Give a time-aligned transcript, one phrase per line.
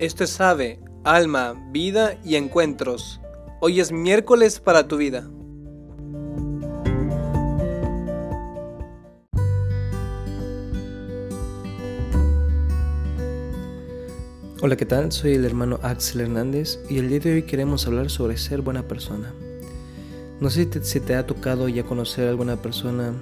[0.00, 3.20] Esto es Ave, Alma, Vida y Encuentros.
[3.60, 5.28] Hoy es miércoles para tu vida.
[14.62, 15.12] Hola, ¿qué tal?
[15.12, 18.88] Soy el hermano Axel Hernández y el día de hoy queremos hablar sobre ser buena
[18.88, 19.34] persona.
[20.40, 23.12] No sé si te, ha tocado ya conocer a alguna persona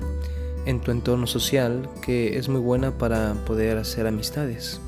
[0.65, 4.81] en tu entorno social que es muy buena para poder hacer amistades.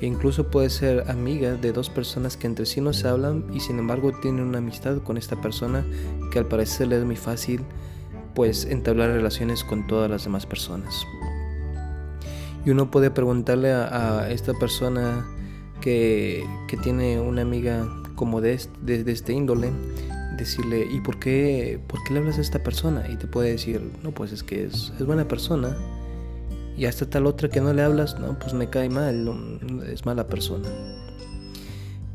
[0.00, 3.60] E incluso puede ser amiga de dos personas que entre sí no se hablan y
[3.60, 5.86] sin embargo tienen una amistad con esta persona
[6.30, 7.62] que al parecer le es muy fácil
[8.34, 11.06] pues entablar relaciones con todas las demás personas.
[12.66, 15.24] Y uno puede preguntarle a, esta persona
[15.80, 16.44] que,
[16.82, 19.70] tiene una amiga como de, de, este índole,
[20.36, 23.08] decirle, ¿y por qué, por qué le hablas a esta persona?
[23.08, 25.76] Y te puede decir, no, pues es que es, es buena persona
[26.76, 29.28] y hasta tal otra que no le hablas, no, pues me cae mal,
[29.86, 30.68] es mala persona.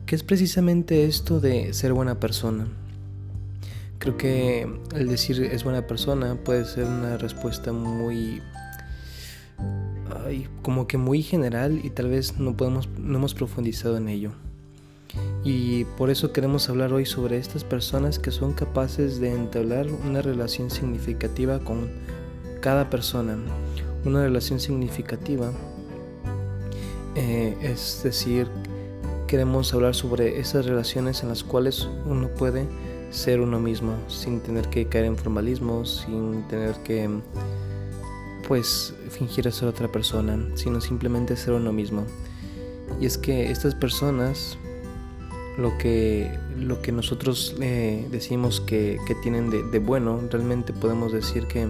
[0.06, 2.68] ¿Qué es precisamente esto de ser buena persona?
[3.98, 8.42] Creo que el decir es buena persona puede ser una respuesta muy
[10.62, 14.32] como que muy general y tal vez no podemos no hemos profundizado en ello.
[15.44, 20.22] Y por eso queremos hablar hoy sobre estas personas que son capaces de entablar una
[20.22, 21.90] relación significativa con
[22.62, 23.38] cada persona,
[24.06, 25.52] una relación significativa,
[27.16, 28.48] eh, es decir,
[29.28, 32.66] queremos hablar sobre esas relaciones en las cuales uno puede
[33.12, 37.10] ser uno mismo sin tener que caer en formalismo, sin tener que
[38.48, 42.06] pues fingir ser otra persona, sino simplemente ser uno mismo.
[43.00, 44.58] Y es que estas personas,
[45.58, 51.70] lo que, lo que nosotros eh, decimos que, tienen de bueno, realmente podemos decir que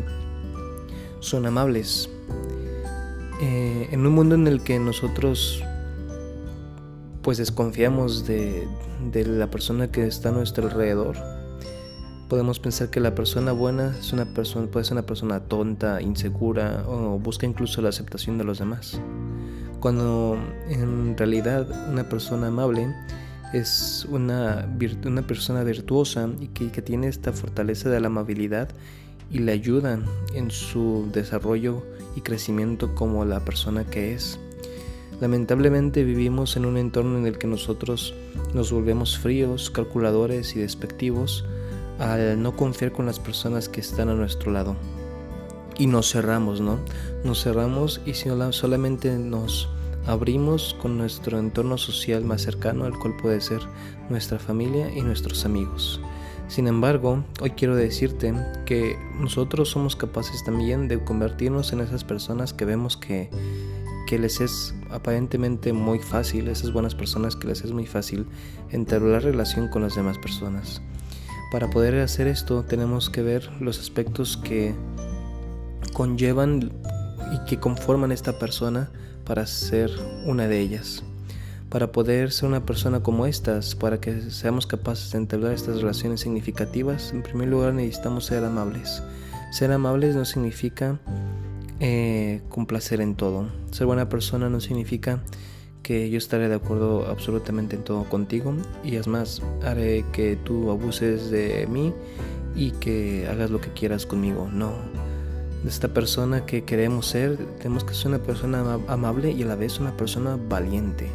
[1.19, 2.09] son amables,
[3.41, 5.63] eh, en un mundo en el que nosotros
[7.21, 8.67] pues desconfiamos de,
[9.13, 11.15] la persona que está a nuestro alrededor,
[12.30, 16.83] podemos pensar que la persona buena es una persona, puede ser una persona tonta, insegura
[16.87, 18.99] o busca incluso la aceptación de los demás.
[19.80, 20.37] Cuando
[20.70, 22.93] en realidad una persona amable
[23.53, 24.67] es una,
[25.05, 28.70] una persona virtuosa y que, que tiene esta fortaleza de la amabilidad
[29.31, 31.83] y le ayudan en su desarrollo
[32.15, 34.39] y crecimiento como la persona que es.
[35.21, 38.14] Lamentablemente vivimos en un entorno en el que nosotros
[38.53, 41.45] nos volvemos fríos, calculadores y despectivos
[41.99, 44.75] al no confiar con las personas que están a nuestro lado.
[45.77, 46.80] Y nos cerramos, ¿no?
[47.23, 49.70] Nos cerramos y solamente nos
[50.08, 53.61] abrimos con nuestro entorno social más cercano, al cual puede ser
[54.09, 56.02] nuestra familia y nuestros amigos.
[56.52, 58.34] Sin embargo, hoy quiero decirte
[58.66, 63.30] que nosotros somos capaces también de convertirnos en esas personas que vemos que,
[64.12, 68.26] les es aparentemente muy fácil, esas buenas personas que les es muy fácil
[68.70, 70.82] entablar relación con las demás personas.
[71.54, 74.76] Para poder hacer esto tenemos que ver los aspectos que
[75.94, 76.73] conllevan
[77.32, 78.92] y que conforman esta persona
[79.23, 79.89] para ser
[80.26, 81.02] una de ellas.
[81.71, 86.20] Para poder ser una persona como estas, para que seamos capaces de entablar estas relaciones
[86.20, 89.02] significativas, en primer lugar necesitamos ser amables.
[89.54, 90.99] Ser amables no significa
[91.80, 93.48] eh, complacer en todo.
[93.71, 95.23] Ser buena persona no significa
[95.82, 98.53] que yo estaré de acuerdo absolutamente en todo contigo
[98.83, 101.93] y es más, haré que tú abuses de mí
[102.53, 104.49] y que hagas lo que quieras conmigo.
[104.52, 104.73] No.
[105.65, 109.80] Esta persona que queremos ser, tenemos que ser una persona amable y a la vez
[109.80, 111.09] una persona valiente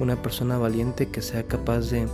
[0.00, 2.06] una persona valiente que sea capaz de,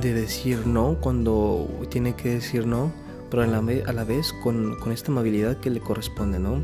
[0.00, 2.92] de decir no cuando tiene que decir no,
[3.30, 6.62] pero a la, vez con, con, esta amabilidad que le corresponde, ¿no?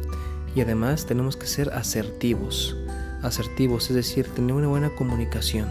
[0.54, 2.76] Y además tenemos que ser asertivos,
[3.22, 5.68] asertivos, es decir, tener una buena comunicación.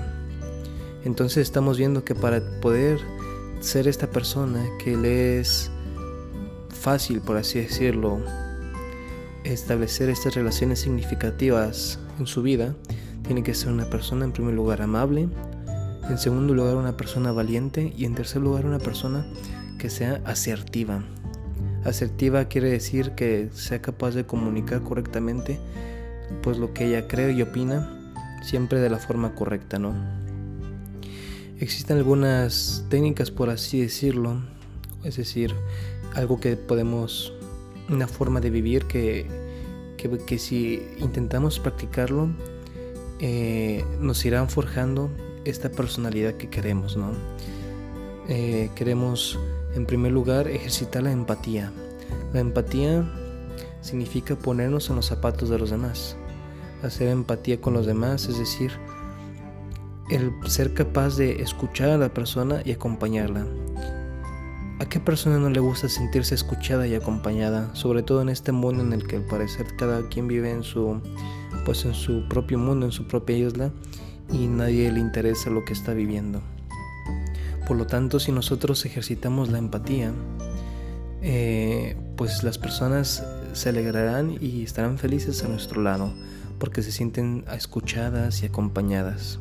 [1.03, 2.99] Entonces estamos viendo que para poder
[3.59, 5.69] ser esta persona que le es
[6.69, 8.19] fácil, por así decirlo,
[9.43, 12.75] establecer estas relaciones significativas en su vida,
[13.25, 15.27] tiene que ser una persona en primer lugar amable,
[16.09, 19.25] en segundo lugar una persona valiente y en tercer lugar una persona
[19.79, 21.03] que sea asertiva.
[21.83, 25.59] Asertiva quiere decir que sea capaz de comunicar correctamente
[26.41, 28.13] pues lo que ella cree y opina
[28.43, 29.93] siempre de la forma correcta, ¿no?
[31.59, 34.41] Existen algunas técnicas por así decirlo,
[35.03, 35.53] es decir,
[36.13, 37.33] algo que podemos,
[37.89, 39.27] una forma de vivir que,
[39.97, 42.29] que, que si intentamos practicarlo
[43.19, 45.09] eh, nos irán forjando
[45.45, 47.11] esta personalidad que queremos, ¿no?
[48.27, 49.39] Eh, queremos,
[49.75, 51.71] en primer lugar, ejercitar la empatía.
[52.33, 53.09] La empatía
[53.81, 56.17] significa ponernos en los zapatos de los demás.
[56.83, 58.71] Hacer empatía con los demás, es decir,
[60.09, 63.45] el ser capaz de escuchar a la persona y acompañarla.
[64.79, 67.73] ¿A qué persona no le gusta sentirse escuchada y acompañada?
[67.75, 71.01] Sobre todo en este mundo en el que al parecer cada quien vive en su
[71.65, 73.71] pues en su propio mundo, en su propia isla
[74.31, 76.41] y nadie le interesa lo que está viviendo.
[77.67, 80.13] Por lo tanto, si nosotros ejercitamos la empatía,
[81.21, 86.13] eh, pues las personas se alegrarán y estarán felices a nuestro lado
[86.59, 89.39] porque se sienten escuchadas y acompañadas.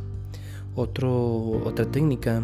[0.75, 2.43] Otro, otra técnica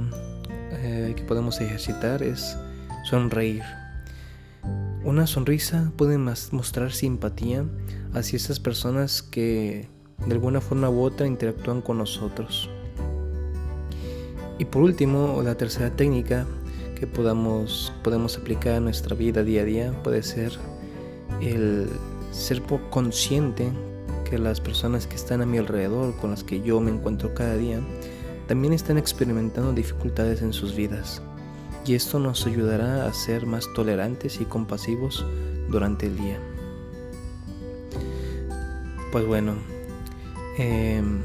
[0.72, 2.56] eh, que podemos ejercitar es
[3.04, 3.62] sonreír.
[5.04, 7.64] Una sonrisa puede mostrar simpatía
[8.14, 9.88] hacia esas personas que
[10.26, 12.68] de alguna forma u otra interactúan con nosotros.
[14.58, 16.46] Y por último, la tercera técnica
[16.98, 20.52] que podamos, podemos aplicar a nuestra vida día a día puede ser
[21.40, 21.88] el
[22.30, 23.72] ser consciente
[24.28, 27.56] que las personas que están a mi alrededor, con las que yo me encuentro cada
[27.56, 27.80] día,
[28.46, 31.22] también están experimentando dificultades en sus vidas.
[31.86, 35.24] Y esto nos ayudará a ser más tolerantes y compasivos
[35.70, 36.49] durante el día.
[39.12, 39.54] Pues bueno,
[40.56, 41.22] em,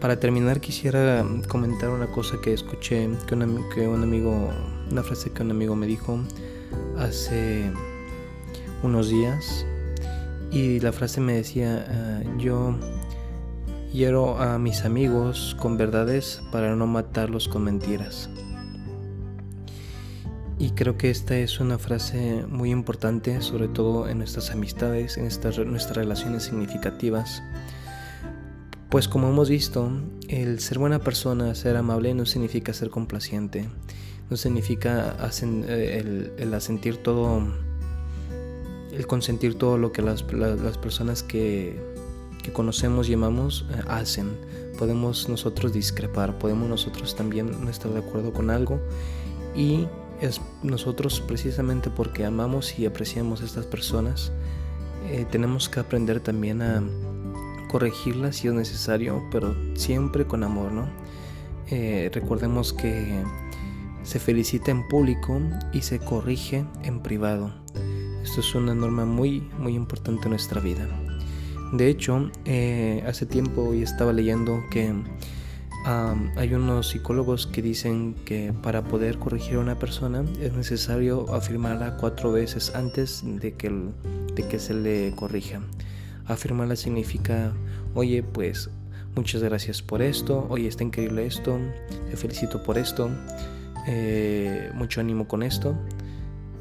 [0.00, 4.50] para terminar quisiera comentar una cosa que escuché, que un, amigo,
[4.90, 6.20] una frase que un amigo me dijo
[6.98, 7.70] hace
[8.82, 9.66] unos días
[10.52, 12.76] y la frase me decía, ah, yo
[13.92, 18.30] hiero a mis amigos con verdades para no matarlos con mentiras.
[20.78, 25.58] Creo que esta es una frase muy importante, sobre todo en nuestras amistades, en estas,
[25.58, 27.42] nuestras relaciones significativas.
[28.88, 29.90] Pues como hemos visto,
[30.28, 33.68] el ser buena persona, ser amable, no significa ser complaciente,
[34.30, 37.42] no significa eh, el, el asentir todo
[38.92, 41.76] el consentir todo lo que las, personas que,
[42.52, 44.30] conocemos y amamos eh, hacen.
[44.78, 48.78] Podemos nosotros discrepar, podemos nosotros también no estar de acuerdo con algo
[49.56, 49.88] y
[50.20, 54.32] es nosotros precisamente porque amamos y apreciamos a estas personas,
[55.06, 56.82] eh, tenemos que aprender también a
[57.68, 60.88] corregirlas si es necesario, pero siempre con amor, ¿no?
[61.70, 63.22] Eh, recordemos que
[64.02, 65.40] se felicita en público
[65.72, 67.52] y se corrige en privado.
[68.22, 70.88] Esto es una norma muy, muy importante en nuestra vida.
[71.72, 74.94] De hecho, eh, hace tiempo ya estaba leyendo que
[75.84, 81.96] hay unos psicólogos que dicen que para poder corregir a una persona es necesario afirmarla
[81.96, 85.60] cuatro veces antes de que, se le corrija.
[86.26, 87.52] Afirmarla significa,
[87.94, 88.70] oye, pues
[89.14, 91.58] muchas gracias por esto, oye, está increíble esto,
[92.10, 93.10] te felicito por esto,
[93.86, 95.74] eh, mucho ánimo con esto.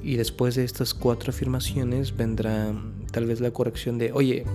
[0.02, 2.74] Y después de estas cuatro afirmaciones vendrá
[3.12, 4.46] tal vez la corrección de, oye,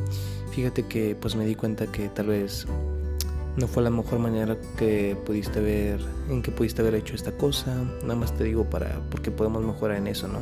[0.53, 2.67] fíjate que pues me di cuenta que tal vez
[3.56, 7.75] no fue la mejor manera que pudiste ver, en que pudiste haber hecho esta cosa,
[8.02, 10.40] nada más te digo para, porque podemos mejorar en eso, ¿no?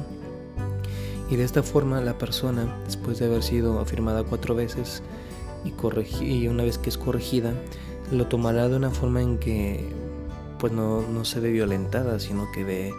[1.30, 5.02] Y de esta forma la persona, después de haber sido afirmada cuatro veces
[5.64, 7.52] y, y una vez que es corregida,
[8.10, 9.88] lo tomará de una forma en que
[10.58, 12.92] pues no, no se ve violentada, sino que ve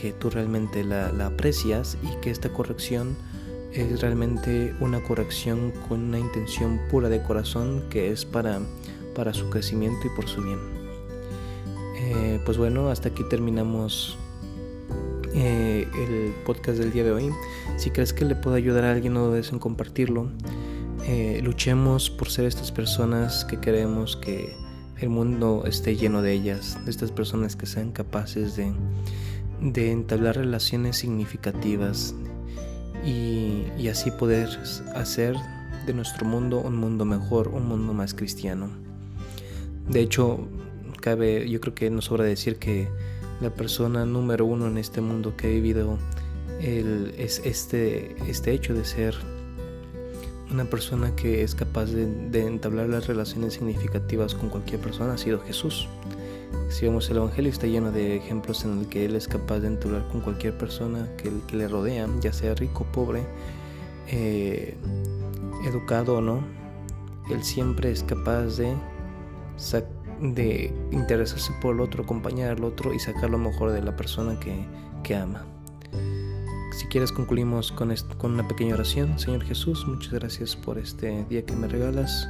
[0.00, 3.16] que tú realmente la, aprecias y que esta corrección
[3.72, 8.60] es realmente una corrección con una intención pura de corazón que es para,
[9.18, 10.60] para su crecimiento y por su bien.
[11.96, 14.16] Eh, pues bueno, hasta aquí terminamos
[15.34, 17.30] eh, el podcast del día de hoy.
[17.78, 20.30] Si crees que le puede ayudar a alguien, no dudes en compartirlo.
[21.04, 24.54] Eh, luchemos por ser estas personas que queremos que
[24.98, 30.98] el mundo esté lleno de ellas, de estas personas que sean capaces de entablar relaciones
[30.98, 32.14] significativas
[33.04, 34.48] y, así poder
[34.94, 35.34] hacer
[35.86, 38.87] de nuestro mundo un mundo mejor, un mundo más cristiano.
[39.88, 40.46] De hecho,
[41.00, 42.88] cabe, yo creo que nos sobra decir que
[43.40, 45.98] la persona número uno en este mundo que ha vivido
[46.60, 49.14] el, es este, este hecho de ser
[50.50, 55.40] una persona que es capaz de, entablar las relaciones significativas con cualquier persona ha sido
[55.40, 55.88] Jesús.
[56.70, 59.68] Si vemos el Evangelio está lleno de ejemplos en el que Él es capaz de
[59.68, 63.22] entablar con cualquier persona que, le rodea, ya sea rico, pobre,
[64.08, 64.74] eh,
[65.66, 66.42] educado o no.
[67.30, 68.74] Él siempre es capaz de,
[70.20, 74.38] de interesarse por el otro, acompañar al otro y sacar lo mejor de la persona
[74.40, 74.64] que,
[75.02, 75.44] que ama.
[76.72, 79.18] Si quieres concluimos con, con una pequeña oración.
[79.18, 82.28] Señor Jesús, muchas gracias por este día que me regalas,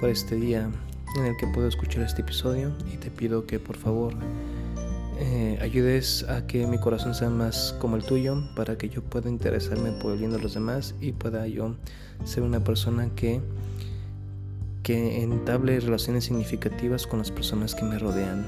[0.00, 0.70] por este día
[1.16, 4.14] en el que puedo escuchar este episodio y te pido que por favor
[5.18, 9.30] eh, ayudes a que mi corazón sea más como el tuyo para que yo pueda
[9.30, 11.76] interesarme por el bien de los demás y pueda yo
[12.24, 13.40] ser una persona que,
[14.86, 18.46] que entable relaciones significativas con las personas que me rodean.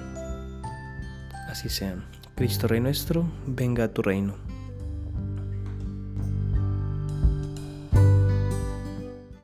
[1.49, 1.97] Así sea.
[2.37, 4.37] Cristo Rey nuestro, venga a tu reino.